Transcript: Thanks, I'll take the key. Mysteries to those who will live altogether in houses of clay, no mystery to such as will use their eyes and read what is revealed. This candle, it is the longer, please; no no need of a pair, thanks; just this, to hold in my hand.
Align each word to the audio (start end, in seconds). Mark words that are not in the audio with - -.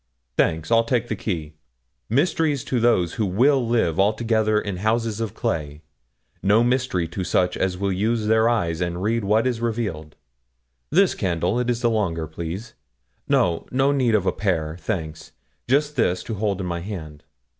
Thanks, 0.35 0.71
I'll 0.71 0.83
take 0.83 1.09
the 1.09 1.15
key. 1.15 1.53
Mysteries 2.09 2.63
to 2.63 2.79
those 2.79 3.13
who 3.13 3.25
will 3.27 3.63
live 3.67 3.99
altogether 3.99 4.59
in 4.59 4.77
houses 4.77 5.19
of 5.19 5.35
clay, 5.35 5.83
no 6.41 6.63
mystery 6.63 7.07
to 7.09 7.23
such 7.23 7.55
as 7.55 7.77
will 7.77 7.91
use 7.91 8.25
their 8.25 8.49
eyes 8.49 8.81
and 8.81 9.03
read 9.03 9.23
what 9.23 9.45
is 9.45 9.61
revealed. 9.61 10.15
This 10.89 11.13
candle, 11.13 11.59
it 11.59 11.69
is 11.69 11.81
the 11.81 11.89
longer, 11.91 12.25
please; 12.25 12.73
no 13.29 13.67
no 13.69 13.91
need 13.91 14.15
of 14.15 14.25
a 14.25 14.31
pair, 14.31 14.75
thanks; 14.79 15.33
just 15.69 15.95
this, 15.95 16.23
to 16.23 16.33
hold 16.33 16.59
in 16.61 16.65
my 16.65 16.79
hand. 16.79 17.23